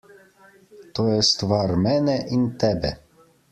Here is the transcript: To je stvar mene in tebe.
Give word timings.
To 0.99 1.05
je 1.09 1.19
stvar 1.27 1.75
mene 1.83 2.17
in 2.39 2.51
tebe. 2.67 2.95